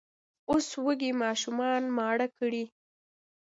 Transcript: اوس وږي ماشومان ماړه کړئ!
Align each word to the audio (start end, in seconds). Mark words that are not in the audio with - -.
اوس 0.49 0.67
وږي 0.85 1.11
ماشومان 1.23 1.81
ماړه 1.97 2.27
کړئ! 2.37 2.63